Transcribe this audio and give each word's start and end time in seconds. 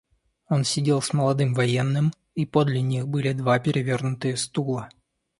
Он 0.49 0.63
сидел 0.63 0.99
с 0.99 1.13
молодым 1.13 1.53
военным, 1.53 2.11
и 2.33 2.47
подле 2.47 2.81
них 2.81 3.07
были 3.07 3.33
два 3.33 3.59
перевернутые 3.59 4.35
стула. 4.35 4.89